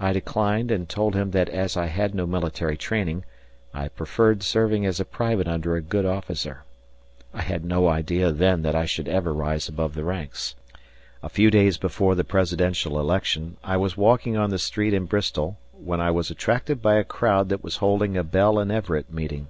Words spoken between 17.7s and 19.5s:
holding a Bell and Everett meeting.